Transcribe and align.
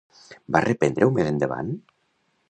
Va 0.53 0.61
reprendre-ho 0.63 1.11
més 1.17 1.29
endavant? 1.33 1.69